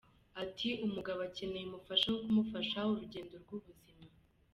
[0.43, 4.05] Ati “Umugabo akeneye umufasha wo kumufasha urugendo rw’ubuzima.